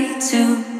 [0.00, 0.79] to